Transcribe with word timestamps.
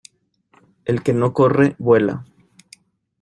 El 0.85 1.03
que 1.03 1.13
no 1.13 1.31
corre 1.31 1.75
vuela. 1.77 2.25